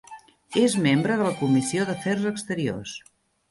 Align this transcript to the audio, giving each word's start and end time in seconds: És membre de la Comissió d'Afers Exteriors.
És 0.61 0.77
membre 0.85 1.19
de 1.19 1.27
la 1.27 1.35
Comissió 1.43 1.87
d'Afers 1.91 2.27
Exteriors. 2.33 2.99